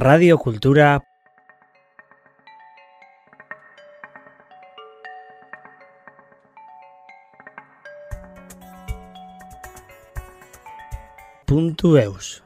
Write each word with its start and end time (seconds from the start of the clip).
Radio 0.00 0.38
Kultura 0.38 1.04
puntu 11.44 11.98
eus. 11.98 12.42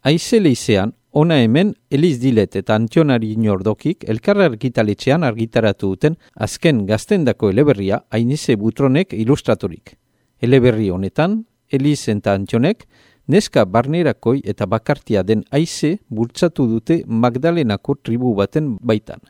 Aize 0.00 0.40
leizean, 0.40 0.94
ona 1.14 1.36
hemen 1.40 1.74
Eliz 1.90 2.18
Dilet 2.18 2.56
eta 2.58 2.74
Antionari 2.74 3.30
Inordokik 3.36 4.02
elkarra 4.10 4.48
argitaletxean 4.50 5.22
argitaratu 5.22 5.92
duten 5.92 6.16
azken 6.34 6.80
gaztendako 6.88 7.52
eleberria 7.54 8.00
Ainize 8.10 8.56
Butronek 8.58 9.14
ilustratorik. 9.14 9.94
Eleberri 10.42 10.88
honetan, 10.90 11.44
Eliz 11.70 12.08
eta 12.08 12.34
Antionek, 12.34 12.88
neska 13.28 13.64
barnerakoi 13.64 14.40
eta 14.44 14.66
bakartia 14.66 15.22
den 15.22 15.44
aize 15.52 15.98
bultzatu 16.08 16.66
dute 16.66 17.04
Magdalenako 17.06 17.94
tribu 18.02 18.34
baten 18.34 18.74
baitan. 18.80 19.22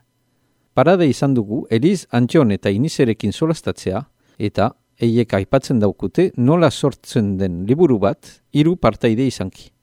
Parada 0.74 1.04
izan 1.04 1.34
dugu 1.34 1.66
Eliz 1.70 2.06
Antion 2.10 2.50
eta 2.50 2.72
Inizerekin 2.72 3.32
solastatzea 3.32 4.06
eta 4.38 4.72
eiek 4.96 5.36
aipatzen 5.36 5.84
daukute 5.84 6.30
nola 6.36 6.70
sortzen 6.70 7.36
den 7.36 7.66
liburu 7.68 7.98
bat 7.98 8.40
hiru 8.52 8.76
partaide 8.76 9.28
izanki. 9.28 9.73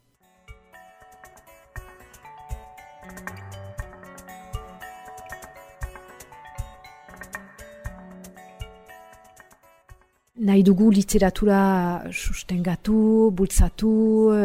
Nahi 10.41 10.63
dugu 10.65 10.89
literatura 10.89 12.01
sustengatu, 12.11 13.29
bultzatu, 13.37 13.91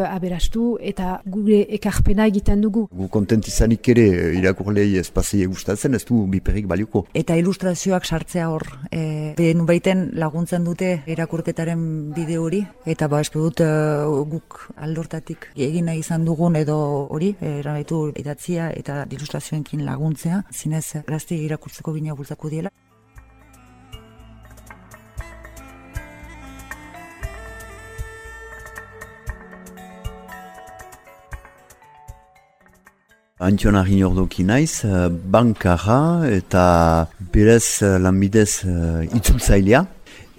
aberastu 0.05 0.77
eta 0.81 1.21
gure 1.25 1.63
ekarpena 1.79 2.27
egiten 2.29 2.61
dugu. 2.61 2.85
Gu 2.93 3.09
kontent 3.13 3.49
izanik 3.49 3.89
ere 3.95 4.05
irakurlei 4.37 4.99
espazio 5.01 5.49
gustatzen 5.49 5.97
ez 5.97 6.03
du 6.05 6.21
biperik 6.33 6.69
baliuko. 6.69 7.07
Eta 7.17 7.37
ilustrazioak 7.41 8.05
sartzea 8.05 8.51
hor, 8.53 8.67
e, 8.91 9.33
behen 9.39 9.65
baiten 9.69 10.11
laguntzen 10.21 10.67
dute 10.69 10.91
irakurketaren 11.09 11.87
bide 12.17 12.37
hori, 12.39 12.61
eta 12.85 13.09
ba 13.09 13.23
espe 13.25 13.41
dut 13.41 13.65
e, 13.65 13.71
guk 14.37 14.59
aldortatik 14.77 15.49
egin 15.57 15.89
nahi 15.89 16.05
izan 16.05 16.29
dugun 16.29 16.61
edo 16.61 16.77
hori, 17.09 17.33
erabaitu 17.41 18.11
idatzia 18.21 18.69
eta 18.77 19.05
ilustrazioenkin 19.11 19.87
laguntzea, 19.89 20.43
zinez 20.53 21.07
gazte 21.09 21.41
irakurtzeko 21.41 21.97
bina 21.97 22.15
bultzako 22.15 22.53
diela. 22.53 22.75
Antion 33.39 33.75
Argin 33.75 34.03
ordoki 34.03 34.45
naiz, 34.45 34.83
eh, 34.83 35.11
bankara 35.13 36.25
eta 36.25 37.11
berez 37.35 37.83
eh, 37.83 37.99
lanbidez 38.01 38.63
uh, 38.65 39.05
itzultzailea. 39.13 39.83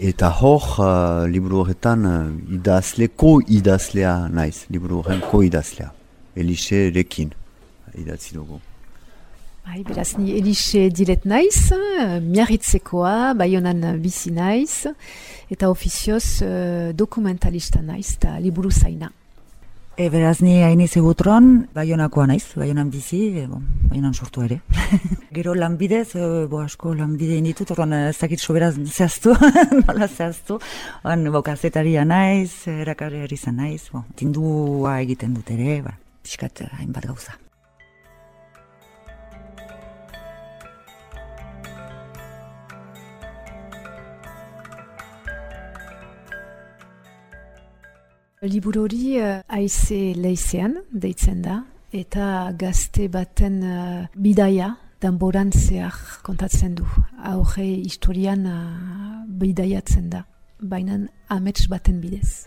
Eta 0.02 0.32
hor, 0.42 0.66
uh, 0.82 1.28
liburu 1.30 1.60
horretan 1.62 2.08
uh, 2.10 2.32
idazle, 2.50 3.08
ko-idazlea 3.14 4.16
naiz, 4.34 4.64
liburu 4.74 5.04
horren 5.04 5.22
ko-idazlea. 5.30 5.92
Elixe 6.36 6.88
rekin, 6.96 7.30
idatzi 7.94 8.34
dugu. 8.34 8.58
Bai, 9.68 9.84
beraz, 9.86 10.16
ni 10.18 10.34
Elixe 10.40 10.88
dilet 10.90 11.30
naiz, 11.30 11.70
miarritzekoa, 12.26 13.36
baionan 13.38 13.92
bizi 14.02 14.34
naiz, 14.34 14.90
eta 15.54 15.70
ofizioz 15.70 16.42
uh, 16.42 16.90
dokumentalista 16.98 17.86
naiz, 17.86 18.16
eta 18.18 18.40
liburu 18.42 18.74
zaina. 18.74 19.14
E, 19.98 20.12
beraz 20.14 20.44
ni 20.46 20.60
haini 20.62 20.86
zigutron, 20.86 21.48
baionakoa 21.74 22.28
naiz, 22.30 22.52
baionan 22.54 22.92
bizi, 22.94 23.18
e, 23.42 23.48
bon, 23.50 23.64
baionan 23.90 24.14
sortu 24.14 24.44
ere. 24.46 24.60
Gero 25.38 25.56
lanbidez, 25.58 26.12
e, 26.14 26.28
bo 26.52 26.60
asko 26.62 26.94
lanbide 26.94 27.40
inditut, 27.42 27.72
orduan 27.74 27.96
ez 27.98 28.14
dakit 28.20 28.44
soberaz 28.44 28.76
zehaztu, 28.78 29.34
nola 29.80 30.06
zehaztu. 30.06 30.60
Oan, 31.02 31.26
bo, 31.34 31.42
kazetaria 31.42 32.06
naiz, 32.06 32.68
erakarri 32.70 33.26
izan 33.34 33.58
naiz, 33.64 33.88
bo, 33.90 34.06
tindua 34.22 35.00
egiten 35.02 35.34
dut 35.34 35.50
ere, 35.58 35.82
ba, 35.90 35.98
piskat 36.22 36.68
hainbat 36.78 37.10
gauza. 37.10 37.34
Liburu 48.46 48.84
hori 48.86 49.16
uh, 49.18 49.40
aize 49.50 50.14
leizean 50.14 50.76
deitzen 50.94 51.40
da, 51.42 51.56
eta 51.90 52.52
gazte 52.54 53.08
baten 53.10 53.56
uh, 53.66 54.04
bidaia, 54.14 54.76
danborantzeak 55.02 56.22
kontatzen 56.22 56.76
du. 56.78 56.86
Auge 57.26 57.66
historian 57.66 58.46
uh, 58.46 58.60
bidaiatzen 59.42 60.12
da, 60.14 60.22
baina 60.62 61.00
amets 61.34 61.66
baten 61.72 61.98
bidez. 62.04 62.46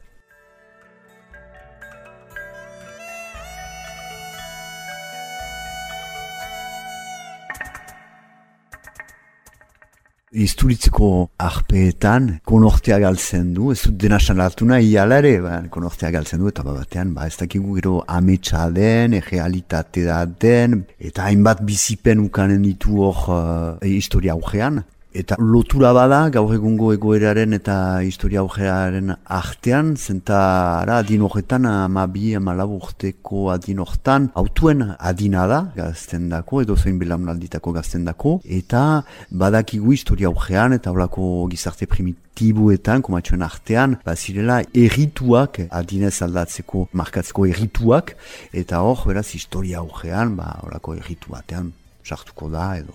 Izturitzeko 10.30 11.06
arpeetan 11.42 12.28
konortea 12.46 13.00
galtzen 13.02 13.48
du, 13.56 13.72
ez 13.74 13.80
dut 13.82 13.96
dena 13.98 14.20
sanalatu 14.22 14.68
nahi 14.70 14.92
ialare, 14.92 15.32
ba, 15.42 15.56
konortea 15.74 16.12
galtzen 16.14 16.38
du, 16.38 16.46
eta 16.52 16.62
batean, 16.62 17.10
ba, 17.16 17.26
ez 17.26 17.34
dakigu 17.40 17.74
gero 17.80 17.96
ametsa 18.06 18.68
den, 18.70 19.16
egealitate 19.18 20.04
da 20.06 20.20
den, 20.30 20.84
eta 21.02 21.26
hainbat 21.26 21.64
bizipen 21.66 22.22
ukanen 22.22 22.62
ditu 22.62 23.02
hor 23.02 23.26
uh, 23.26 23.42
historia 23.82 24.36
augean. 24.38 24.84
Eta 25.10 25.34
lotura 25.42 25.90
bada 25.90 26.28
gaur 26.30 26.52
egungo 26.54 26.92
egoeraren 26.94 27.56
eta 27.56 27.98
historia 28.06 28.44
augeraren 28.44 29.08
artean, 29.26 29.96
zenta 29.96 30.36
ara 30.84 31.00
adin 31.02 31.24
horretan 31.26 31.66
ama 31.66 32.04
bi 32.06 32.36
ama 32.38 32.54
urteko 32.62 33.50
adin 33.50 33.80
horretan, 33.82 34.28
autuen 34.36 34.94
adina 35.00 35.48
da 35.48 35.72
gazten 35.74 36.28
dako, 36.28 36.62
edo 36.62 36.76
zein 36.76 37.00
belaunalditako 37.00 37.72
gazten 37.72 38.04
dako, 38.04 38.40
eta 38.44 39.02
badakigu 39.32 39.90
historia 39.90 40.28
augean 40.28 40.78
eta 40.78 40.92
olako 40.92 41.48
gizarte 41.50 41.90
primitibuetan, 41.90 43.02
komatxoen 43.02 43.42
artean, 43.42 43.98
bazirela 44.06 44.62
errituak 44.72 45.64
adinez 45.70 46.22
aldatzeko 46.22 46.86
markatzeko 46.92 47.50
errituak, 47.50 48.14
eta 48.54 48.86
hor, 48.86 49.08
beraz, 49.10 49.34
historia 49.34 49.82
augean, 49.82 50.36
ba, 50.38 50.60
olako 50.62 50.94
erritu 50.94 51.34
batean 51.34 51.72
sartuko 52.06 52.46
da, 52.48 52.76
edo 52.78 52.94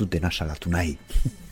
dut 0.00 0.10
dena 0.16 0.30
salatu 0.32 0.72
nahi. 0.72 0.96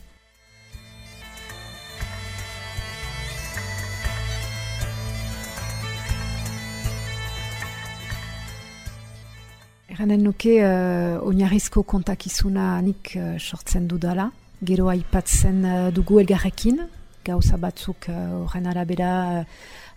Eranen 9.99 10.23
nuke 10.23 10.53
uh, 10.63 11.19
oinarrizko 11.27 11.83
kontakizuna 11.83 12.77
nik 12.87 13.17
uh, 13.19 13.35
sortzen 13.39 13.89
dudala. 13.91 14.29
Gero 14.63 14.87
aipatzen 14.93 15.65
uh, 15.67 15.89
dugu 15.95 16.21
elgarrekin, 16.23 16.79
gauza 17.27 17.59
batzuk 17.59 18.07
horren 18.13 18.69
uh, 18.69 18.71
arabera 18.71 19.11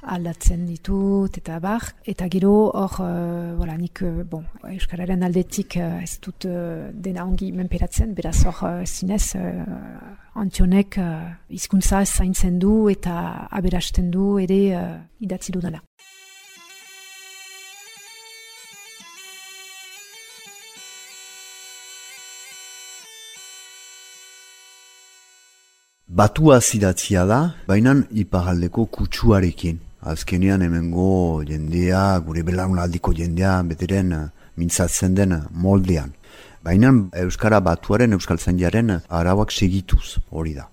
aldatzen 0.01 0.65
ditut 0.65 1.37
eta 1.37 1.59
bar 1.59 1.83
eta 2.05 2.27
gero 2.27 2.71
hor 2.73 2.97
uh, 3.05 3.77
nik 3.77 4.01
uh, 4.01 4.23
bon, 4.23 4.45
euskararen 4.71 5.23
aldetik 5.23 5.77
uh, 5.77 6.01
ez 6.01 6.17
dut 6.19 6.45
uh, 6.45 6.89
dena 6.93 7.25
ongi 7.25 7.51
menperatzen 7.51 8.15
beraz 8.15 8.43
hor 8.45 8.63
uh, 8.63 8.85
zinez 8.85 9.35
uh, 9.35 9.45
antionek 10.35 10.97
uh, 10.97 11.31
izkuntza 11.49 12.05
zaintzen 12.05 12.59
du 12.59 12.89
eta 12.89 13.47
aberasten 13.51 14.11
du 14.11 14.37
ere 14.39 14.61
uh, 14.75 14.99
idatzi 15.19 15.51
dudala. 15.51 15.81
Batua 26.11 26.59
zidatzia 26.59 27.23
da, 27.25 27.37
baina 27.67 27.93
iparaldeko 28.11 28.83
kutsuarekin. 28.85 29.79
Azkenean 30.01 30.63
hemengo 30.65 31.43
jendea, 31.45 32.19
gure 32.25 32.41
belaunaldiko 32.43 33.13
jendea, 33.13 33.59
beteren 33.69 34.11
eh, 34.17 34.25
mintzatzen 34.57 35.15
den 35.15 35.37
moldean. 35.53 36.15
Baina 36.65 36.91
Euskara 37.21 37.59
batuaren, 37.61 38.13
Euskal 38.17 38.37
Zaindiaren 38.37 38.99
arauak 39.09 39.51
segituz 39.51 40.17
hori 40.29 40.53
da. 40.57 40.67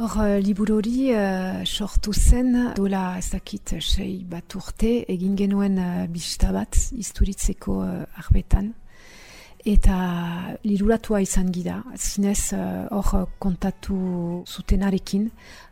Hor, 0.00 0.08
Hor, 0.16 0.24
uh, 0.24 0.40
liburu 0.40 0.78
hori 0.78 1.10
uh, 1.12 1.60
sortu 1.66 2.14
zen, 2.16 2.54
dola 2.72 3.18
ez 3.18 3.26
dakit 3.34 3.74
sei 3.84 4.22
bat 4.24 4.54
urte, 4.56 4.94
egin 5.12 5.34
genuen 5.36 5.76
uh, 5.76 6.06
bista 6.08 6.54
bat, 6.56 6.78
izturitzeko 6.96 7.74
uh, 7.84 8.22
arbetan. 8.22 8.70
Eta 9.68 9.98
liruratua 10.64 11.20
izan 11.20 11.50
gira, 11.52 11.82
zinez 11.98 12.54
hor 12.56 13.12
uh, 13.18 13.26
kontatu 13.44 13.98
zutenarekin, 14.48 15.28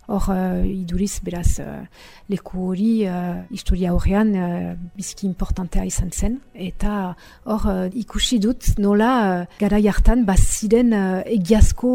hor 0.09 0.31
uh, 0.33 0.65
iduriz 0.65 1.21
beraz 1.25 1.59
uh, 1.61 1.85
leku 2.33 2.71
hori 2.71 3.05
uh, 3.07 3.45
historia 3.53 3.93
horrean 3.93 4.33
uh, 4.33 4.73
bizki 4.97 5.27
importantea 5.29 5.85
izan 5.85 6.11
zen 6.11 6.39
eta 6.55 7.13
hor 7.45 7.67
uh, 7.69 7.83
ikusi 7.93 8.41
dut 8.41 8.73
nola 8.81 9.13
uh, 9.21 9.59
gara 9.61 9.81
jartan 9.85 10.25
baziren 10.29 10.95
uh, 10.97 11.21
egiazko 11.29 11.91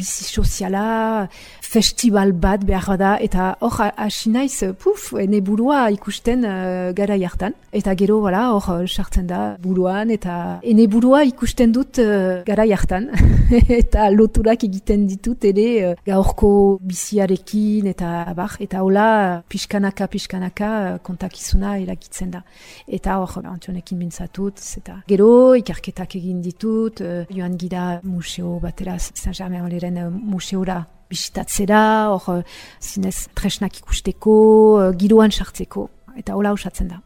bizi 0.00 0.24
soziala 0.32 1.28
festival 1.72 2.32
bat 2.32 2.64
behar 2.64 2.96
da 2.98 3.12
eta 3.26 3.52
hor 3.60 3.78
hasi 3.96 4.30
naiz 4.30 4.64
puf 4.82 5.12
ene 5.24 5.40
burua 5.40 5.90
ikusten 5.90 6.44
uh, 6.44 6.92
gara 6.98 7.18
jartan 7.18 7.54
eta 7.72 7.94
gero 7.94 8.20
hor 8.22 8.88
sartzen 8.88 9.26
da 9.26 9.56
buruan 9.60 10.10
eta 10.10 10.60
ene 10.62 10.86
burua 10.88 11.22
ikusten 11.24 11.72
dut 11.72 11.98
uh, 11.98 12.42
gara 12.46 12.66
jartan 12.66 13.10
eta 13.80 14.10
loturak 14.10 14.64
egiten 14.64 15.06
ditut 15.06 15.44
ere 15.44 15.68
uh, 15.90 15.94
gaurko 16.06 16.78
biziarek 16.80 17.42
ekin 17.42 17.90
eta 17.90 18.24
abar, 18.30 18.56
eta 18.62 18.82
hola 18.82 19.42
pixkanaka 19.50 20.08
pixkanaka 20.08 20.70
eh, 20.86 20.98
kontakizuna 21.04 21.76
erakitzen 21.82 22.32
da. 22.32 22.42
Eta 22.86 23.18
hor, 23.20 23.34
antionekin 23.44 23.98
mintzatut, 23.98 24.62
eta 24.78 25.00
gero 25.08 25.54
ikerketak 25.58 26.16
egin 26.20 26.40
ditut, 26.44 27.02
uh, 27.02 27.22
joan 27.30 27.58
gira 27.58 28.00
museo 28.04 28.58
batera, 28.62 28.98
Saint-Germain-Oleren 28.98 29.98
uh, 30.06 30.10
museora 30.10 30.80
bisitatzera, 31.12 31.84
hor, 32.16 32.42
zinez 32.80 33.28
tresnak 33.38 33.78
ikusteko, 33.84 34.34
uh, 34.80 34.90
giroan 34.98 35.32
sartzeko, 35.32 35.88
eta 36.16 36.36
hola 36.38 36.56
usatzen 36.56 36.92
da. 36.92 37.02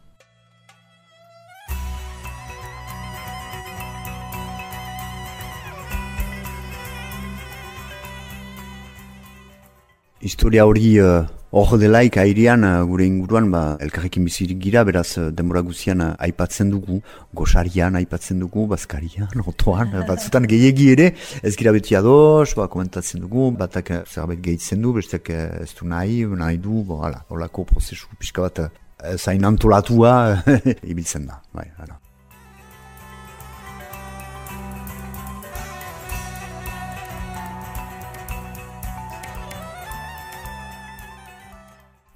historia 10.27 10.65
hori 10.65 10.97
uh, 10.99 11.25
hor 11.51 11.77
delaik 11.79 12.17
airian 12.17 12.63
uh, 12.63 12.83
gure 12.83 13.05
inguruan 13.07 13.49
ba, 13.51 13.61
elkarrekin 13.83 14.25
bizirik 14.27 14.59
gira, 14.59 14.83
beraz 14.87 15.17
uh, 15.17 15.29
denbora 15.31 15.61
guzian 15.63 16.01
uh, 16.03 16.09
aipatzen 16.19 16.71
dugu, 16.73 16.99
gosarian 17.33 17.95
aipatzen 17.95 18.41
dugu, 18.43 18.67
bazkarian, 18.67 19.43
otoan, 19.51 19.93
batzutan 20.07 20.47
gehiegi 20.49 20.89
ere, 20.95 21.11
ez 21.43 21.55
gira 21.59 21.71
beti 21.75 21.95
ados, 21.95 22.53
ba, 22.57 22.67
komentatzen 22.71 23.23
dugu, 23.23 23.51
batak 23.57 23.93
zerbait 24.05 24.41
gehitzen 24.43 24.83
du, 24.83 24.95
bestek 24.97 25.31
ez 25.37 25.71
du 25.77 25.87
nahi, 25.87 26.25
nahi 26.25 26.59
du, 26.59 26.83
bo, 26.87 26.99
hala, 27.05 27.23
holako 27.29 27.67
prozesu 27.71 28.11
pixka 28.19 28.43
bat 28.49 28.67
zain 29.15 29.45
antolatua 29.45 30.43
ibiltzen 30.91 31.29
da, 31.31 31.41
bai, 31.55 31.69
hala. 31.77 32.01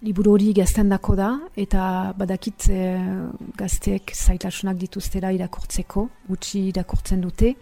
Liburu 0.01 0.31
hori 0.33 0.49
gazten 0.57 0.89
dako 0.89 1.13
da, 1.15 1.29
eta 1.53 2.13
badakit 2.17 2.65
e, 2.73 2.79
gazteek 3.57 4.13
zaitasunak 4.15 4.79
dituztera 4.81 5.29
irakurtzeko, 5.35 6.07
gutxi 6.29 6.63
irakurtzen 6.71 7.21
dute, 7.21 7.53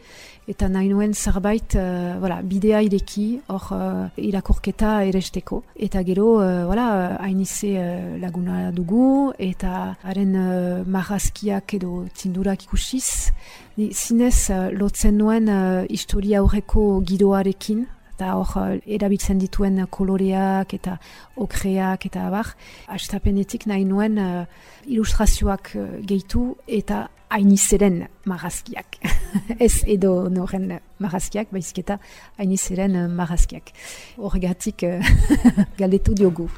eta 0.49 0.69
nahi 0.71 0.87
nuen 0.89 1.13
zerbait 1.13 1.75
uh, 1.77 2.39
bidea 2.47 2.79
ireki 2.81 3.25
hor 3.51 3.67
uh, 3.75 4.07
irakurketa 4.17 5.03
eresteko. 5.05 5.61
Eta 5.75 6.01
gero, 6.07 6.39
uh, 6.39 7.17
hainize 7.19 7.75
uh, 7.77 8.17
laguna 8.21 8.71
dugu, 8.71 9.33
eta 9.37 9.95
haren 10.01 10.33
uh, 10.35 10.83
marrazkiak 10.87 11.75
edo 11.77 12.07
tindurak 12.15 12.63
ikusiz, 12.65 13.31
zinez 13.77 14.49
lotzen 14.73 15.17
nuen 15.17 15.49
uh, 15.49 15.85
historia 15.89 16.41
horreko 16.41 17.01
giroarekin, 17.05 17.85
eta 18.19 18.33
hor 18.35 18.73
eh, 18.75 18.81
erabiltzen 18.97 19.39
dituen 19.39 19.79
koloreak 19.87 20.73
eta 20.75 20.97
okreak 21.39 22.09
eta 22.09 22.25
abar, 22.27 22.51
astapenetik 22.91 23.65
nahi 23.69 23.85
nuen 23.87 24.19
uh, 24.19 24.43
ilustrazioak 24.91 25.71
uh, 25.79 25.87
gehitu 26.03 26.57
eta 26.67 27.05
hainizeren 27.31 28.01
marazkiak. 28.27 28.99
Ez 29.65 29.85
edo 29.87 30.27
noren 30.33 30.73
marazkiak, 30.99 31.53
baizik 31.55 31.85
eta 31.85 31.99
hainizeren 32.37 33.05
uh, 33.05 33.07
marazkiak. 33.07 33.71
Horregatik 34.17 34.83
uh, 34.83 34.99
galdetu 35.79 36.17
diogu. 36.17 36.49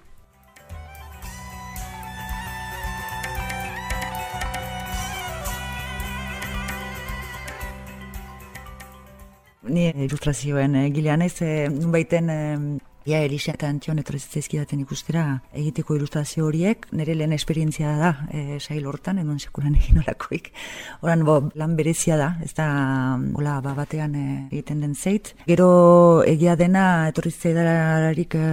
Ni 9.72 9.90
ilustrazioen 10.06 10.78
gilean 10.96 11.22
ez, 11.26 11.36
e, 11.42 11.68
baiten 11.70 12.30
Ja, 13.04 13.18
Elisa 13.26 13.56
eta 13.56 13.66
Antion 13.66 13.98
etorrizitzezkidaten 13.98 14.84
ikustera 14.84 15.24
egiteko 15.58 15.96
ilustrazio 15.98 16.46
horiek, 16.46 16.84
nire 16.94 17.16
lehen 17.18 17.32
esperientzia 17.34 17.96
da 17.98 18.12
e, 18.30 18.60
sail 18.60 18.86
hortan, 18.86 19.18
egon 19.24 19.40
sekulan 19.42 19.74
egin 19.80 19.98
olakoik. 20.04 20.52
Horan, 21.02 21.24
bo, 21.26 21.40
lan 21.58 21.74
berezia 21.80 22.14
da, 22.20 22.28
ez 22.46 22.52
da, 22.54 22.68
hola, 23.18 23.56
ba, 23.66 23.74
batean 23.80 24.14
e, 24.14 24.26
egiten 24.52 24.84
den 24.86 24.94
zeit. 24.94 25.32
Gero 25.48 25.70
egia 26.30 26.54
dena 26.60 27.08
etorrizitzedararik 27.10 28.38
e, 28.38 28.44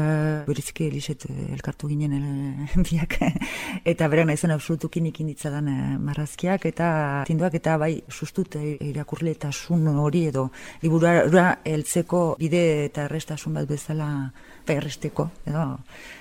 bereziki 0.49 0.89
Eliset 0.89 1.29
e, 1.29 1.37
elkartu 1.59 1.93
ginen 1.93 2.17
e, 2.17 2.71
biak, 2.89 3.19
eta 3.85 4.09
berak 4.09 4.31
nahi 4.33 4.41
zen 4.41 4.57
absolutukin 4.57 5.13
ikin 5.13 5.29
ditzadan 5.29 5.69
e, 5.69 5.77
marrazkiak, 6.09 6.65
eta 6.73 6.89
tinduak, 7.29 7.61
eta 7.61 7.77
bai, 7.85 7.99
sustut 8.09 8.57
e, 8.57 8.79
irakurle 8.95 9.37
eta 9.37 9.53
sun 9.53 9.85
hori 9.93 10.25
edo, 10.33 10.49
liburua 10.81 11.51
heltzeko 11.69 12.25
bide 12.41 12.67
eta 12.89 13.05
errestasun 13.11 13.61
bat 13.61 13.69
bezala 13.69 14.09
perresteko, 14.69 15.31
edo, 15.49 15.65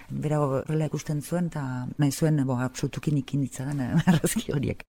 bera 0.10 0.40
horrela 0.44 0.88
ikusten 0.88 1.22
zuen, 1.22 1.52
eta 1.52 1.66
nahi 1.98 2.14
zuen, 2.14 2.40
bo, 2.48 2.60
absolutukin 2.70 3.20
ikin 3.24 3.44
ditzadan 3.48 3.84
arrazki 4.08 4.56
horiek. 4.56 4.88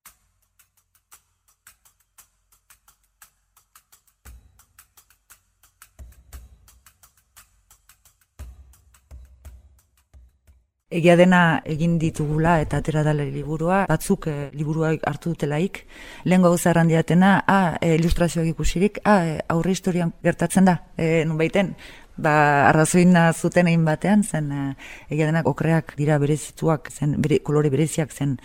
Egia 10.89 11.19
dena 11.21 11.61
egin 11.69 11.99
ditugula 12.01 12.55
eta 12.63 12.79
atera 12.81 13.03
dala 13.05 13.27
liburua, 13.29 13.83
batzuk 13.91 14.31
e, 14.31 14.37
liburua 14.57 14.95
hartu 15.11 15.35
dutelaik, 15.35 15.83
lehen 16.25 16.47
gauza 16.47 16.71
errandiatena, 16.71 17.33
a, 17.43 17.57
ah, 17.57 17.75
e, 17.85 17.91
ilustrazioak 17.99 18.49
ikusirik, 18.55 19.03
a, 19.05 19.17
ah, 19.19 19.35
aurre 19.53 19.75
historian 19.77 20.15
gertatzen 20.25 20.65
da, 20.65 20.79
e, 20.97 21.27
nun 21.29 21.37
baiten, 21.37 21.75
ba, 22.19 22.69
arrazoina 22.69 23.31
zuten 23.33 23.71
egin 23.71 23.85
batean, 23.87 24.25
zen 24.25 24.51
e, 24.53 24.65
egia 25.09 25.29
denak 25.31 25.47
okreak 25.47 25.95
dira 25.99 26.19
berezituak, 26.19 26.91
zen 26.91 27.17
bere, 27.23 27.41
kolore 27.47 27.71
bereziak 27.71 28.13
zen 28.13 28.37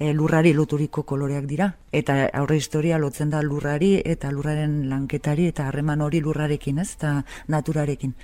e, 0.00 0.12
lurrari 0.16 0.52
loturiko 0.56 1.04
koloreak 1.06 1.46
dira. 1.46 1.70
Eta 1.92 2.16
aurre 2.40 2.56
historia 2.58 2.98
lotzen 2.98 3.30
da 3.30 3.42
lurrari 3.42 3.92
eta 4.04 4.30
lurraren 4.34 4.88
lanketari 4.90 5.46
eta 5.50 5.68
harreman 5.68 6.02
hori 6.02 6.22
lurrarekin, 6.24 6.80
ez, 6.82 6.90
eta 6.96 7.14
naturarekin. 7.52 8.16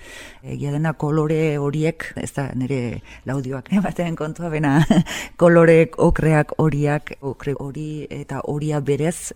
Egia 0.56 0.75
dena 0.75 0.94
kolore 0.98 1.40
horiek, 1.62 2.10
ez 2.22 2.32
da 2.36 2.48
nire 2.54 3.02
laudioak, 3.28 3.70
eh, 3.72 3.84
batean 3.84 4.18
kontua, 4.18 4.50
bena 4.50 4.78
kolorek 5.42 6.00
okreak 6.02 6.56
horiak, 6.62 7.16
okre 7.20 7.56
hori 7.60 7.90
eta 8.10 8.42
horia 8.48 8.80
berez, 8.80 9.32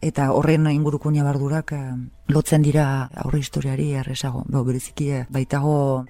eta 0.00 0.30
horren 0.32 0.68
inguruko 0.70 1.10
nabardurak 1.10 1.72
eh, 1.72 1.94
lotzen 2.28 2.62
dira 2.62 3.08
aurre 3.24 3.40
historiari 3.40 3.92
erresago. 3.98 4.44
Ba, 4.48 4.62
bereziki 4.62 5.10
eh, 5.10 5.26
baitago 5.30 6.06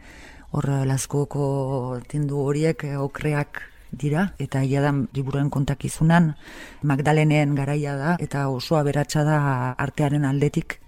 hor 0.50 0.68
laskoko 0.88 2.00
tindu 2.08 2.40
horiek 2.44 2.84
eh, 2.84 2.96
okreak 2.96 3.62
dira 3.92 4.34
eta 4.38 4.62
ia 4.64 4.82
da 4.84 4.92
liburuen 4.92 5.48
kontakizunan 5.50 6.34
Magdalenen 6.82 7.54
garaia 7.56 7.96
da 7.96 8.16
eta 8.20 8.48
oso 8.52 8.76
aberatsa 8.76 9.24
da 9.24 9.38
artearen 9.78 10.26
aldetik 10.28 10.80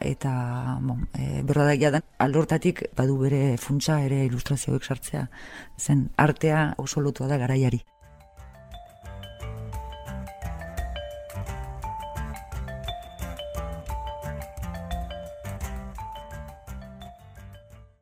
eta 0.00 0.78
bon, 0.80 1.06
e, 1.18 1.42
berra 1.42 1.66
da 1.76 2.00
aldortatik 2.18 2.84
badu 2.96 3.18
bere 3.18 3.56
funtsa 3.58 4.00
ere 4.06 4.24
ilustrazioek 4.24 4.84
sartzea 4.84 5.28
zen 5.76 6.08
artea 6.16 6.74
oso 6.78 7.00
lotua 7.00 7.26
da 7.26 7.36
garaiari. 7.36 7.82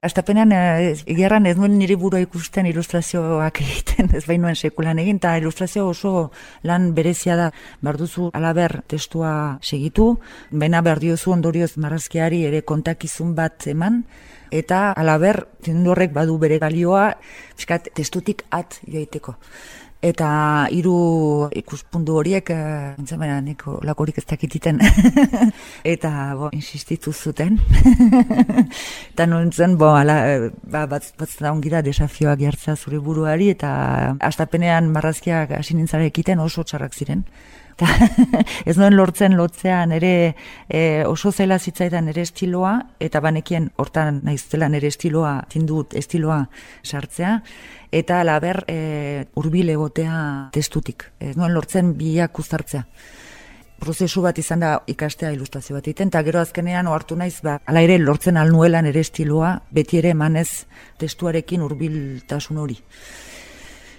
Astapenean, 0.07 0.53
egiarran 0.55 1.49
ez 1.51 1.57
nuen 1.59 1.75
nire 1.81 1.97
burua 1.99 2.21
ikusten 2.23 2.69
ilustrazioak 2.71 3.61
egiten, 3.65 4.13
ez 4.15 4.23
bain 4.29 4.45
sekulan 4.55 5.01
egin, 5.03 5.19
eta 5.19 5.37
ilustrazio 5.41 5.89
oso 5.89 6.31
lan 6.63 6.93
berezia 6.95 7.37
da, 7.37 7.51
barduzu 7.83 8.31
alaber 8.33 8.83
testua 8.87 9.59
segitu, 9.63 10.13
baina 10.51 10.83
behar 10.87 11.03
diozu 11.03 11.35
ondorioz 11.35 11.77
marrazkiari 11.77 12.45
ere 12.47 12.63
kontakizun 12.63 13.35
bat 13.35 13.67
eman, 13.67 14.05
Eta 14.55 14.93
alaber, 14.95 15.41
tindu 15.65 15.91
horrek 15.91 16.13
badu 16.15 16.37
bere 16.39 16.61
balioa, 16.63 17.17
fiskat, 17.59 17.91
testutik 17.99 18.45
at 18.55 18.79
joiteko. 18.87 19.35
Eta 20.07 20.29
hiru 20.71 21.49
ikuspundu 21.57 22.15
horiek, 22.21 22.53
entzen 23.01 23.19
baina, 23.19 23.41
niko 23.43 23.81
lakorik 23.87 24.21
ez 24.21 24.27
dakititen. 24.29 24.79
eta, 25.95 26.11
bo, 26.39 26.51
insistitu 26.55 27.13
zuten. 27.13 27.59
eta 29.13 29.27
nuen 29.27 29.51
bo, 29.81 29.91
ala, 29.99 30.17
ba, 30.63 30.85
bat, 30.87 31.11
bat 31.19 31.37
da 31.41 31.51
ongira 31.51 31.83
desafioak 31.83 32.45
jartzea 32.45 32.77
zure 32.77 33.01
buruari, 33.03 33.51
eta 33.57 34.17
astapenean 34.31 34.93
marrazkiak 34.95 35.57
hasi 35.59 35.75
nintzara 35.75 36.07
ekiten 36.07 36.43
oso 36.45 36.63
txarrak 36.63 36.95
ziren. 36.95 37.27
Ta, 37.77 37.89
ez 38.69 38.79
noen 38.81 38.95
lortzen 38.97 39.35
lotzean 39.37 39.91
ere 39.93 40.13
e, 40.69 40.81
oso 41.05 41.29
zela 41.33 41.59
zitzaidan 41.59 42.09
ere 42.09 42.23
estiloa, 42.25 42.77
eta 43.05 43.21
banekien 43.21 43.69
hortan 43.77 44.23
naiztela 44.25 44.71
nere 44.73 44.89
estiloa, 44.89 45.43
tindut 45.53 45.93
estiloa 45.99 46.47
sartzea, 46.85 47.41
eta 47.97 48.23
laber 48.25 48.63
e, 48.69 49.27
urbil 49.41 49.71
egotea 49.73 50.51
testutik. 50.53 51.09
Ez 51.21 51.37
noen 51.39 51.55
lortzen 51.57 51.95
biak 51.97 52.39
uztartzea. 52.43 52.85
Prozesu 53.81 54.23
bat 54.25 54.39
izan 54.41 54.63
da 54.65 54.71
ikastea 54.89 55.31
ilustrazio 55.35 55.77
bat 55.77 55.89
iten, 55.91 56.09
eta 56.09 56.23
gero 56.25 56.41
azkenean 56.41 56.89
ohartu 56.89 57.17
naiz, 57.17 57.43
ba, 57.45 57.59
ala 57.69 57.83
ere 57.85 57.99
lortzen 58.01 58.39
alnuelan 58.41 58.89
ere 58.89 59.03
estiloa, 59.05 59.53
beti 59.73 60.01
ere 60.01 60.15
emanez 60.17 60.65
testuarekin 61.01 61.65
hurbiltasun 61.65 62.63
hori. 62.63 62.79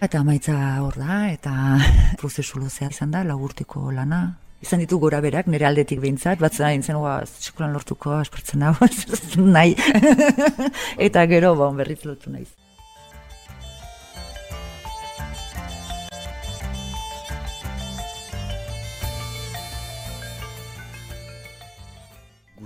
Eta 0.02 0.24
maitza 0.26 0.58
hor 0.82 0.98
da, 0.98 1.22
eta 1.34 1.54
prozesu 2.22 2.62
luzea 2.62 2.90
izan 2.94 3.14
da, 3.14 3.24
lagurtiko 3.26 3.90
lana. 3.94 4.22
Izan 4.66 4.82
ditu 4.82 4.98
gora 4.98 5.22
berak, 5.22 5.46
nire 5.46 5.68
aldetik 5.70 6.02
behintzat, 6.02 6.42
bat 6.42 6.54
zena 6.58 6.72
intzen, 6.74 6.98
oa, 6.98 7.20
txikulan 7.30 7.78
lortuko, 7.78 8.18
aspertzen 8.18 8.66
nahi. 9.58 9.78
eta 11.10 11.28
gero, 11.30 11.54
ba, 11.58 11.70
berriz 11.78 12.02
lotu 12.06 12.34
naiz. 12.34 12.50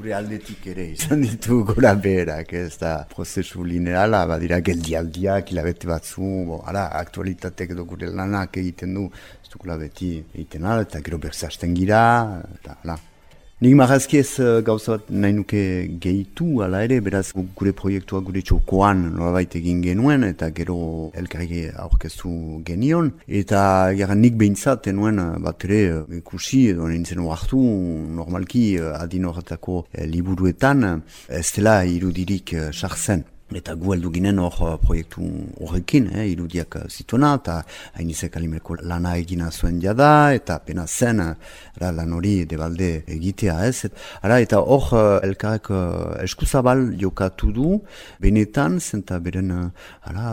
Gure 0.01 0.15
aldetik 0.17 0.65
ere 0.71 0.87
izan 0.95 1.21
ditu 1.21 1.59
gora 1.69 1.91
beherak, 2.05 2.53
ez 2.57 2.73
da 2.81 2.93
prozesu 3.11 3.61
lineala, 3.67 4.23
badira 4.29 4.57
geldialdiak, 4.65 5.51
hilabete 5.53 5.89
batzu, 5.91 6.29
bo, 6.47 6.57
ara, 6.71 6.87
aktualitatek 7.03 7.75
edo 7.75 7.85
gure 7.91 8.09
lanak 8.09 8.57
egiten 8.63 8.97
du, 8.97 9.05
ez 9.43 9.53
dukula 9.53 9.77
beti 9.77 10.15
egiten 10.23 10.65
ala, 10.65 10.87
eta 10.87 11.03
gero 11.05 11.21
berzasten 11.21 11.77
gira, 11.77 12.01
eta, 12.57 12.79
la, 12.89 12.97
Nik 13.61 13.75
marrazki 13.77 14.17
ez 14.17 14.39
uh, 14.41 14.63
gauza 14.65 14.95
bat 14.95 15.09
nahi 15.13 15.35
nuke 15.37 15.59
gehitu, 16.01 16.63
ala 16.65 16.79
ere, 16.81 16.95
beraz 17.05 17.27
gure 17.37 17.75
proiektua 17.77 18.23
gure 18.25 18.41
txokoan 18.41 19.03
nolabait 19.19 19.53
egin 19.59 19.83
genuen, 19.85 20.25
eta 20.25 20.47
gero 20.57 20.77
elkarri 21.21 21.67
aurkeztu 21.83 22.31
genion. 22.65 23.11
Eta 23.29 23.61
gara 23.99 24.15
nik 24.17 24.39
behintzat, 24.39 24.89
enuen 24.89 25.21
bat 25.45 25.61
ere 25.67 25.81
ikusi, 26.17 26.63
edo 26.71 26.89
nintzen 26.89 27.21
hartu 27.21 27.61
normalki 28.17 28.63
adin 28.81 29.29
horretako 29.29 29.83
liburuetan, 30.09 31.03
ez 31.29 31.45
dela 31.53 31.83
irudirik 31.85 32.55
sartzen. 32.73 33.27
Eta 33.51 33.73
gu 33.75 33.91
heldu 33.91 34.09
ginen 34.15 34.37
hor 34.39 34.55
uh, 34.63 34.75
proiektu 34.79 35.25
horrekin, 35.59 36.05
eh, 36.15 36.23
irudiak 36.31 36.77
uh, 36.79 36.85
zituena, 36.87 37.33
eta 37.35 37.57
hainizek 37.99 38.37
alimeko 38.39 38.77
lana 38.79 39.17
egina 39.19 39.49
zuen 39.51 39.81
jada, 39.83 40.31
eta 40.31 40.55
pena 40.63 40.85
zen 40.87 41.19
uh, 41.19 41.33
lan 41.81 42.13
hori 42.15 42.45
debalde 42.47 43.03
egitea 43.11 43.57
ez. 43.67 43.89
Ara, 44.23 44.39
eta 44.39 44.61
hor 44.63 44.93
elkarek 45.27 45.67
uh, 45.75 45.81
eskuzabal 46.23 46.85
jokatu 47.01 47.51
du, 47.51 47.81
benetan, 48.23 48.79
zenta 48.79 49.19
beren, 49.19 49.51
ara, 50.07 50.31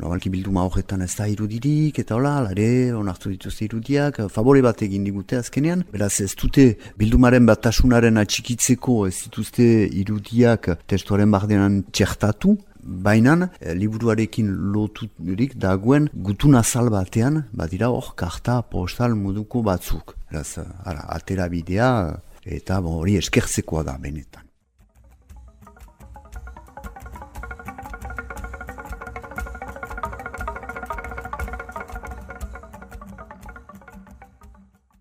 normalki 0.00 0.32
bilduma 0.34 0.66
horretan 0.66 1.06
ez 1.06 1.12
da 1.14 1.28
irudirik, 1.30 2.02
eta 2.02 2.18
hola, 2.18 2.34
alare, 2.42 2.90
onartu 2.98 3.30
dituzte 3.30 3.68
irudiak, 3.68 4.24
favore 4.34 4.64
bat 4.66 4.82
egin 4.82 5.06
digute 5.06 5.38
azkenean, 5.38 5.86
beraz 5.92 6.16
ez 6.24 6.32
dute 6.34 6.66
bildumaren 6.98 7.46
batasunaren 7.46 8.18
atxikitzeko 8.18 9.04
ez 9.06 9.16
dituzte 9.28 9.70
irudiak 10.02 10.72
testuaren 10.90 11.30
bardenan 11.30 11.84
txertatu, 11.94 12.39
Baina, 12.82 13.50
e, 13.60 13.74
liburuarekin 13.74 14.48
loturik 14.72 15.56
dagoen 15.60 16.08
gutun 16.14 16.54
azal 16.54 16.90
batean, 16.90 17.44
badira 17.52 17.90
hor, 17.90 18.14
karta 18.16 18.62
postal 18.62 19.14
moduko 19.14 19.62
batzuk. 19.62 20.16
Eraz, 20.32 20.58
ara, 20.84 21.04
atera 21.08 21.48
bidea, 21.48 21.90
eta 22.44 22.80
hori 22.80 23.16
eskertzekoa 23.20 23.84
da 23.84 23.98
benetan. 24.00 24.49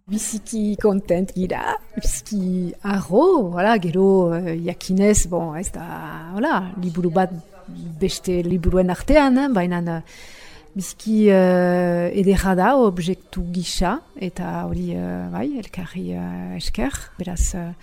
Biziki 0.09 0.75
kontent 0.81 1.33
gira, 1.35 1.77
biziki 1.95 2.73
arro, 2.83 3.51
voilà, 3.53 3.77
gero 3.81 4.33
jakinez, 4.65 5.27
bon, 5.29 5.53
ez 5.59 5.69
da, 5.73 5.85
voilà, 6.33 6.71
liburu 6.81 7.11
bat 7.13 7.33
beste 8.01 8.41
liburuen 8.45 8.89
artean, 8.89 9.37
eh, 9.37 9.49
baina 9.53 9.81
biziki 10.75 11.27
uh, 11.33 12.07
edera 12.13 12.55
da 12.57 12.75
objektu 12.77 13.43
gisa, 13.53 13.99
eta 14.15 14.63
hori, 14.69 14.93
uh, 14.97 15.27
bai, 15.33 15.47
elkarri 15.61 16.13
uh, 16.15 16.55
esker, 16.57 16.95
beraz, 17.19 17.53
uh, 17.57 17.73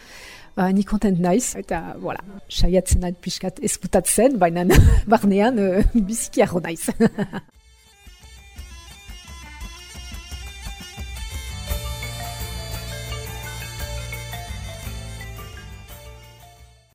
ba, 0.56 0.71
ni 0.73 0.87
kontent 0.87 1.21
naiz, 1.23 1.52
eta, 1.59 1.83
voilà, 2.02 2.23
saiatzen 2.49 3.04
nahi 3.04 3.18
pixkat 3.23 3.61
eskutatzen, 3.66 4.38
baina 4.42 4.66
barnean 5.12 5.61
uh, 5.62 5.85
biziki 5.95 6.47
arro 6.47 6.62
naiz. 6.64 6.88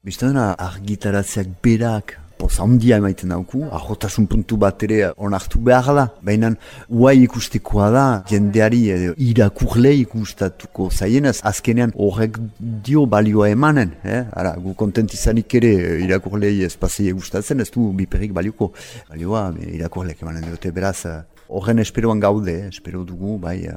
Bistadena 0.02 0.56
argitaratzeak 0.58 1.50
berak 1.62 2.16
poz 2.40 2.56
handia 2.64 2.98
emaiten 2.98 3.30
dauku, 3.30 3.60
ahotasun 3.70 4.26
puntu 4.26 4.58
bat 4.58 4.82
ere 4.88 5.12
onartu 5.28 5.60
behar 5.62 5.94
da. 5.94 6.06
Baina 6.26 6.50
uai 6.90 7.20
ikustekoa 7.28 7.90
da, 7.94 8.06
jendeari 8.32 8.80
edo 8.96 9.12
irakurle 9.22 9.92
ikustatuko 10.00 10.88
zaienaz, 10.90 11.36
azkenean 11.52 11.94
horrek 11.94 12.40
dio 12.88 13.06
balioa 13.06 13.52
emanen. 13.54 13.92
Eh? 14.02 14.24
Ara, 14.34 14.56
gu 14.64 14.74
kontent 14.74 15.14
ere 15.62 15.72
irakurlei 16.08 16.64
espazei 16.66 17.12
gustatzen, 17.12 17.62
ez 17.62 17.70
du 17.70 17.92
biperik 17.94 18.34
balioko. 18.34 18.72
Balioa 19.12 19.54
irakurleek 19.68 20.24
emanen 20.24 20.50
dute 20.50 20.72
beraz, 20.72 21.06
horren 21.48 21.78
esperoan 21.78 22.20
gaude, 22.20 22.58
espero 22.74 23.06
dugu, 23.06 23.38
bai, 23.38 23.70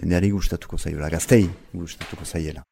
jendeari 0.00 0.30
gustatuko 0.30 0.78
zaiola, 0.78 1.10
gaztei 1.10 1.44
gustatuko 1.74 2.24
zaiela. 2.24 2.64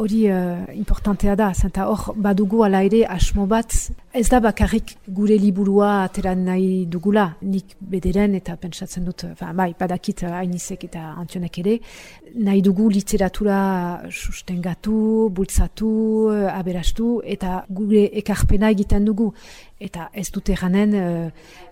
Hori 0.00 0.24
uh, 0.30 0.64
importantea 0.74 1.36
da, 1.36 1.50
zenta 1.54 1.86
hor 1.90 2.14
badugu 2.16 2.64
ala 2.64 2.82
ere 2.86 3.02
asmo 3.06 3.46
bat, 3.46 3.74
ez 4.16 4.26
da 4.32 4.40
bakarrik 4.42 4.96
gure 5.06 5.36
liburua 5.38 5.90
ateran 6.06 6.44
nahi 6.48 6.86
dugula, 6.90 7.26
nik 7.42 7.76
bederen 7.92 8.34
eta 8.38 8.56
pentsatzen 8.60 9.04
dut, 9.06 9.26
fa, 9.38 9.52
bai, 9.56 9.70
badakit 9.78 10.24
hainizek 10.30 10.88
eta 10.88 11.12
antionek 11.20 11.60
ere, 11.62 11.76
nahi 12.34 12.62
dugu 12.64 12.88
literatura 12.90 13.60
sustengatu, 14.10 15.30
bultzatu, 15.36 15.90
aberastu, 16.50 17.20
eta 17.36 17.64
gure 17.68 18.08
ekarpena 18.22 18.72
egiten 18.74 19.06
dugu 19.06 19.30
eta 19.80 20.10
ez 20.12 20.28
dute 20.30 20.54
ganen 20.60 20.94
uh, 20.94 21.30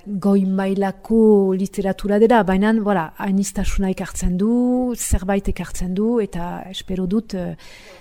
goi 0.09 0.47
mailako 0.47 1.53
literatura 1.59 2.19
dela, 2.19 2.43
baina 2.49 2.73
voilà, 2.73 3.11
hainiztasuna 3.21 3.93
ekartzen 3.93 4.37
du, 4.41 4.95
zerbait 4.97 5.49
ekartzen 5.53 5.95
du, 5.95 6.19
eta 6.25 6.65
espero 6.73 7.07
dut 7.07 7.37
uh, 7.37 7.53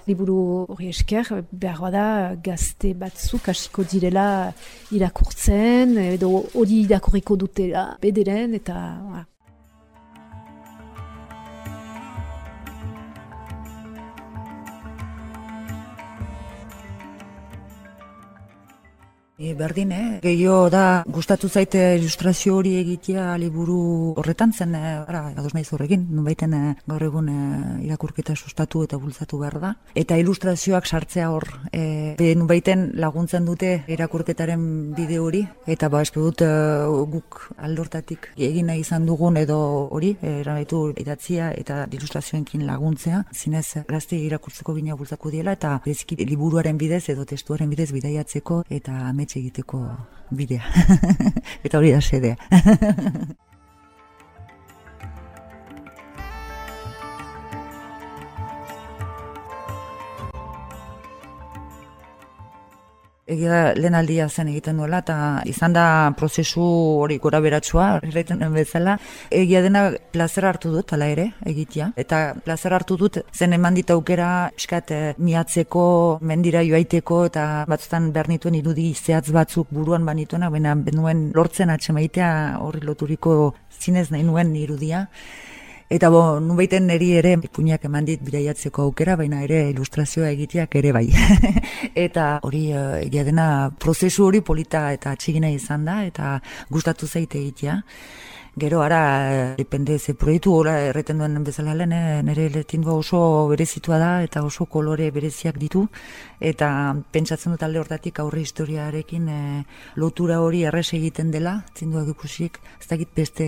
liburu 0.08 0.40
hori 0.72 0.92
esker, 0.94 1.44
behar 1.52 1.82
bada 1.88 2.06
gazte 2.44 2.94
batzuk 2.98 3.50
hasiko 3.52 3.84
direla 3.84 4.28
irakurtzen, 4.96 5.98
edo 6.18 6.32
hori 6.56 6.86
irakurriko 6.88 7.40
dutela 7.46 7.90
bederen, 8.02 8.56
eta... 8.62 8.78
Voilà. 9.08 9.26
E, 19.40 19.54
berdin, 19.54 19.92
eh? 19.92 20.20
Gehio 20.24 20.68
da, 20.74 21.04
gustatu 21.06 21.46
zaite 21.46 21.78
ilustrazio 22.00 22.56
hori 22.58 22.72
egitea 22.80 23.36
liburu 23.38 24.16
horretan 24.18 24.50
zen, 24.50 24.72
eh, 24.74 24.96
ara, 24.98 25.28
ados 25.38 25.52
nahi 25.54 25.64
zorrekin, 25.64 26.08
nunbaiten 26.10 26.56
eh, 26.58 26.72
gaur 26.90 27.04
egun 27.06 27.28
eh, 27.30 27.86
irakurketa 27.86 28.34
sustatu 28.34 28.82
eta 28.82 28.98
bultzatu 28.98 29.38
behar 29.38 29.60
da. 29.62 29.72
Eta 29.94 30.18
ilustrazioak 30.18 30.90
sartzea 30.90 31.28
hor, 31.30 31.46
be, 31.70 32.32
nunbaiten 32.34 32.88
laguntzen 32.98 33.46
dute 33.46 33.84
irakurketaren 33.86 34.64
bide 34.98 35.20
hori, 35.22 35.44
eta 35.68 35.92
ba, 35.94 36.02
espe 36.02 36.18
dut 36.18 36.42
eh, 36.42 36.90
guk 37.14 37.38
aldortatik 37.62 38.32
egin 38.50 38.72
nahi 38.72 38.82
izan 38.82 39.06
dugun 39.06 39.38
edo 39.38 39.60
hori, 39.94 40.16
erabaitu 40.24 40.82
idatzia 40.98 41.52
eta 41.54 41.84
ilustrazioenkin 41.92 42.66
laguntzea, 42.66 43.22
zinez 43.36 43.86
gazte 43.86 44.18
irakurtzeko 44.18 44.74
bina 44.74 44.98
bultzako 44.98 45.30
diela, 45.30 45.54
eta 45.54 45.78
beziki 45.86 46.18
liburuaren 46.26 46.82
bidez 46.82 47.06
edo 47.14 47.30
testuaren 47.30 47.70
bidez 47.70 47.92
bidaiatzeko 47.94 48.64
eta 48.82 48.98
amets 49.28 49.36
egiteko 49.36 49.82
bidea. 50.32 50.64
eta 51.66 51.78
hori 51.78 51.92
da 51.92 52.02
sedea. 52.02 52.36
Egia 63.28 63.50
da, 63.52 63.62
lehen 63.76 63.96
aldia 63.98 64.30
zen 64.30 64.48
egiten 64.48 64.78
duela, 64.80 65.02
eta 65.04 65.16
izan 65.52 65.74
da 65.76 65.86
prozesu 66.16 66.64
hori 67.04 67.18
gora 67.20 67.42
beratsua, 67.44 67.88
erraiten 68.08 68.40
bezala. 68.54 68.94
Egia 69.36 69.60
dena 69.66 69.82
plazer 70.14 70.48
hartu 70.48 70.72
dut, 70.72 70.94
ala 70.96 71.10
ere, 71.12 71.26
egitea. 71.52 71.90
Eta 72.00 72.22
plazer 72.46 72.76
hartu 72.78 72.96
dut, 73.02 73.20
zen 73.36 73.58
eman 73.58 73.76
dit 73.76 73.92
aukera, 73.92 74.30
eskat, 74.56 74.94
eh, 74.96 75.12
miatzeko, 75.20 75.84
mendira 76.22 76.64
joaiteko, 76.64 77.26
eta 77.28 77.66
batzutan 77.68 78.14
behar 78.16 78.32
nituen 78.32 78.56
irudi 78.62 78.94
zehatz 78.94 79.28
batzuk 79.36 79.76
buruan 79.76 80.08
banituena, 80.08 80.50
baina 80.50 80.76
benuen 80.76 81.28
lortzen 81.36 81.70
atxemaitea 81.76 82.32
horri 82.64 82.86
loturiko 82.88 83.54
zinez 83.78 84.08
nahi 84.10 84.24
nuen 84.24 84.56
irudia. 84.56 85.08
Eta 85.88 86.10
bo, 86.12 86.22
nubaiten 86.44 86.90
niri 86.90 87.14
ere 87.16 87.30
puñak 87.40 87.86
eman 87.88 88.04
dit 88.04 88.20
bidaiatzeko 88.20 88.90
aukera, 88.90 89.14
baina 89.16 89.40
ere 89.46 89.62
ilustrazioa 89.70 90.34
egiteak 90.36 90.76
ere 90.76 90.92
bai. 90.92 91.06
eta 92.08 92.26
hori 92.44 92.64
uh, 92.76 92.98
egia 93.00 93.24
dena 93.24 93.46
prozesu 93.80 94.26
hori 94.26 94.42
polita 94.44 94.90
eta 94.92 95.16
txigina 95.16 95.48
izan 95.56 95.86
da, 95.88 96.02
eta 96.10 96.34
gustatu 96.68 97.08
zaite 97.08 97.40
egitea. 97.40 97.78
Gero 98.58 98.82
ara, 98.82 99.54
depende 99.56 100.00
ze 100.00 100.16
proiektu 100.16 100.50
ora 100.58 100.72
erreten 100.82 101.20
duen 101.22 101.44
bezala 101.46 101.76
lehen, 101.78 101.92
eh, 101.94 102.24
nire 102.26 102.48
letindua 102.50 102.96
oso 102.98 103.20
berezitua 103.52 104.00
da 104.02 104.24
eta 104.26 104.42
oso 104.42 104.66
kolore 104.66 105.12
bereziak 105.12 105.60
ditu. 105.62 105.84
Eta 106.40 106.96
pentsatzen 107.14 107.54
dut 107.54 107.62
alde 107.62 107.78
hortatik 107.78 108.18
aurre 108.18 108.42
historiarekin 108.42 109.28
eh, 109.30 109.64
lotura 109.96 110.40
hori 110.42 110.64
erres 110.66 110.90
egiten 110.98 111.30
dela, 111.30 111.54
zindua 111.78 112.02
ikusik, 112.10 112.58
ez 112.82 112.88
dakit 112.90 113.14
beste 113.14 113.46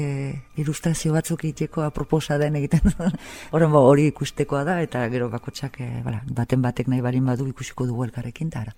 ilustrazio 0.62 1.14
batzuk 1.18 1.44
egiteko 1.44 1.82
aproposa 1.88 2.38
den 2.38 2.60
egiten. 2.62 2.94
Horren 3.52 3.74
ba, 3.74 3.82
hori 3.82 4.06
ikustekoa 4.14 4.62
da 4.64 4.78
eta 4.86 5.08
gero 5.10 5.32
bakotsak 5.34 5.82
e, 5.82 5.90
baten 6.06 6.62
batek 6.62 6.88
nahi 6.88 7.02
barin 7.02 7.26
badu 7.26 7.50
ikusiko 7.50 7.90
dugu 7.90 8.06
elkarrekin, 8.06 8.54
eta 8.54 8.62
ara. 8.68 8.78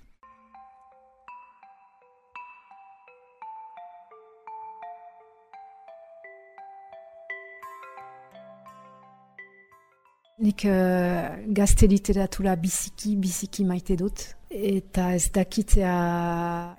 Nik 10.42 10.64
uh, 10.66 11.36
gazte 11.54 11.86
literatura 11.86 12.56
biziki, 12.58 13.12
biziki 13.22 13.62
maite 13.62 13.94
dut. 13.94 14.24
Eta 14.52 15.12
ez 15.14 15.28
dakitea 15.32 15.92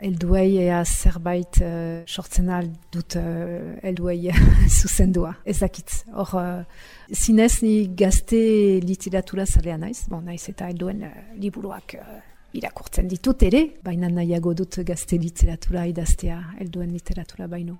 elduei 0.03 0.57
ea 0.65 0.81
zerbait 0.83 1.61
uh, 1.63 2.01
sortzen 2.03 2.51
dut 2.91 3.15
uh, 3.21 3.77
elduei 3.81 4.33
zuzendua. 4.81 5.31
Ez 5.45 5.61
dakit. 5.61 5.95
Hor, 6.11 6.35
uh, 6.41 7.15
zinez 7.15 7.61
ni 7.63 7.87
gazte 7.95 8.41
literatura 8.83 9.47
zalea 9.47 9.79
naiz. 9.79 10.09
Bon, 10.11 10.27
naiz 10.27 10.43
eta 10.51 10.67
elduen 10.67 11.07
uh, 11.07 11.15
liburuak 11.39 11.95
uh, 12.01 12.19
irakurtzen 12.59 13.07
ditut 13.07 13.47
ere. 13.47 13.63
Baina 13.85 14.11
nahiago 14.11 14.53
dut 14.59 14.81
gazte 14.83 15.15
literatura 15.17 15.87
idaztea 15.87 16.41
elduen 16.59 16.91
literatura 16.91 17.47
baino. 17.47 17.79